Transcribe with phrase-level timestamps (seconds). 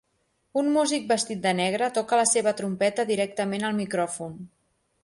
[0.61, 4.43] Un músic vestit de negre toca la seva trompeta directament al micròfon.